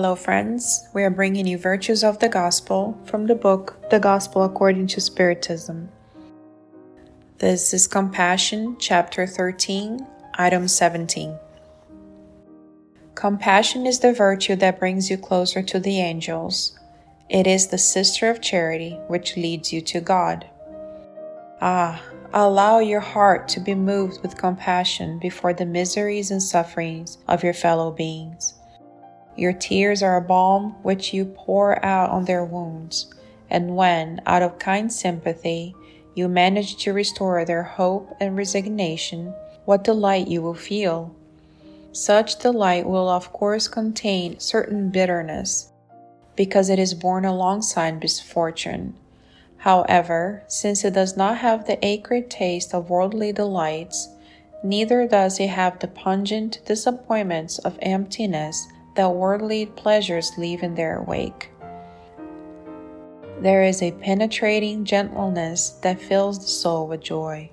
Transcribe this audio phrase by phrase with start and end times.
[0.00, 0.86] Hello, friends.
[0.94, 5.00] We are bringing you Virtues of the Gospel from the book The Gospel According to
[5.00, 5.88] Spiritism.
[7.38, 11.36] This is Compassion, Chapter 13, Item 17.
[13.16, 16.78] Compassion is the virtue that brings you closer to the angels.
[17.28, 20.48] It is the sister of charity which leads you to God.
[21.60, 22.00] Ah,
[22.32, 27.52] allow your heart to be moved with compassion before the miseries and sufferings of your
[27.52, 28.57] fellow beings.
[29.38, 33.06] Your tears are a balm which you pour out on their wounds,
[33.48, 35.76] and when, out of kind sympathy,
[36.16, 39.32] you manage to restore their hope and resignation,
[39.64, 41.14] what delight you will feel!
[41.92, 45.70] Such delight will, of course, contain certain bitterness,
[46.34, 48.94] because it is born alongside misfortune.
[49.58, 54.08] However, since it does not have the acrid taste of worldly delights,
[54.64, 58.66] neither does it have the pungent disappointments of emptiness
[58.98, 61.52] that worldly pleasures leave in their wake.
[63.40, 67.48] There is a penetrating gentleness that fills the soul with joy.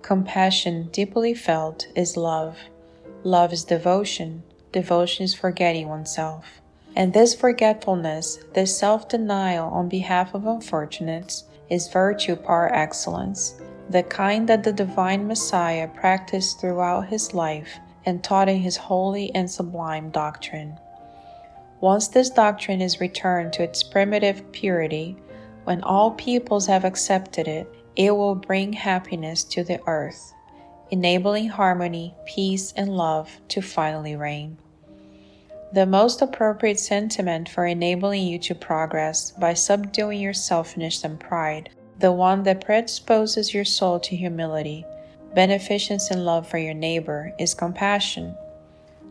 [0.00, 2.56] Compassion, deeply felt, is love.
[3.24, 4.44] Love is devotion.
[4.70, 6.60] Devotion is forgetting oneself.
[6.94, 14.04] And this forgetfulness, this self denial on behalf of unfortunates, is virtue par excellence, the
[14.04, 19.50] kind that the divine Messiah practiced throughout his life and taught in his holy and
[19.50, 20.78] sublime doctrine.
[21.80, 25.16] Once this doctrine is returned to its primitive purity,
[25.64, 30.32] when all peoples have accepted it, it will bring happiness to the earth,
[30.90, 34.58] enabling harmony, peace, and love to finally reign.
[35.72, 41.70] The most appropriate sentiment for enabling you to progress by subduing your selfishness and pride,
[41.98, 44.84] the one that predisposes your soul to humility,
[45.34, 48.34] beneficence and love for your neighbor is compassion.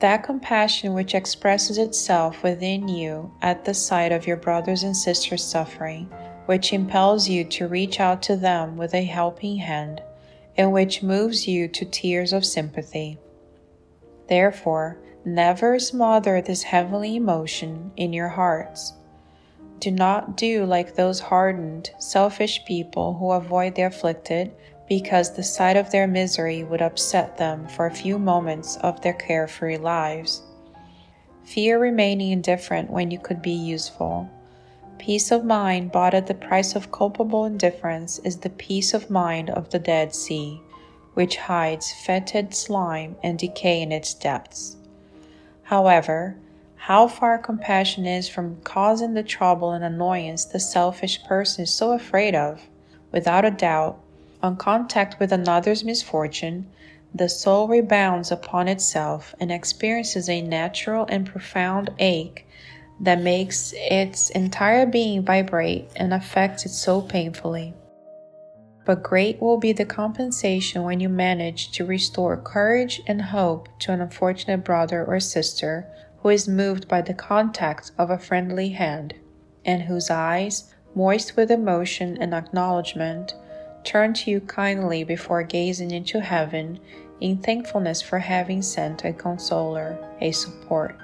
[0.00, 5.44] That compassion which expresses itself within you at the sight of your brothers and sisters
[5.44, 6.10] suffering,
[6.46, 10.02] which impels you to reach out to them with a helping hand,
[10.56, 13.18] and which moves you to tears of sympathy.
[14.28, 18.94] Therefore, never smother this heavenly emotion in your hearts.
[19.80, 24.52] Do not do like those hardened, selfish people who avoid the afflicted
[24.90, 29.12] because the sight of their misery would upset them for a few moments of their
[29.12, 30.42] carefree lives.
[31.44, 34.28] Fear remaining indifferent when you could be useful.
[34.98, 39.48] Peace of mind bought at the price of culpable indifference is the peace of mind
[39.50, 40.60] of the Dead Sea,
[41.14, 44.76] which hides fetid slime and decay in its depths.
[45.62, 46.36] However,
[46.74, 51.92] how far compassion is from causing the trouble and annoyance the selfish person is so
[51.92, 52.68] afraid of,
[53.12, 54.02] without a doubt,
[54.42, 56.66] on contact with another's misfortune,
[57.14, 62.46] the soul rebounds upon itself and experiences a natural and profound ache
[63.00, 67.74] that makes its entire being vibrate and affects it so painfully.
[68.84, 73.92] But great will be the compensation when you manage to restore courage and hope to
[73.92, 75.86] an unfortunate brother or sister
[76.22, 79.14] who is moved by the contact of a friendly hand,
[79.64, 83.34] and whose eyes, moist with emotion and acknowledgement,
[83.84, 86.80] turn to you kindly before gazing into heaven
[87.20, 90.96] in thankfulness for having sent a consoler, a support.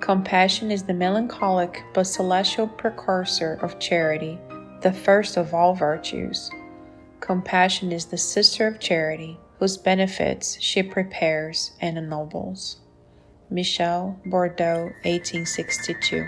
[0.00, 4.38] Compassion is the melancholic but celestial precursor of charity,
[4.82, 6.50] the first of all virtues.
[7.20, 12.76] Compassion is the sister of charity, whose benefits she prepares and ennobles.
[13.50, 16.26] Michel Bordeaux, 1862.